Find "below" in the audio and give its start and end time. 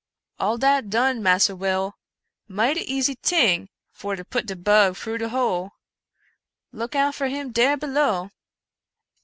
7.77-8.31